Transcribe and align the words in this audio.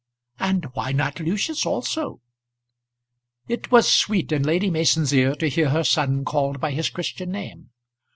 "And 0.39 0.65
why 0.73 0.93
not 0.93 1.19
Lucius 1.19 1.63
also?" 1.63 2.21
It 3.47 3.69
was 3.71 3.87
sweet 3.93 4.31
in 4.31 4.41
Lady 4.41 4.71
Mason's 4.71 5.13
ear 5.13 5.35
to 5.35 5.47
hear 5.47 5.69
her 5.69 5.83
son 5.83 6.25
called 6.25 6.59
by 6.59 6.71
his 6.71 6.89
Christian 6.89 7.29
name. 7.29 7.69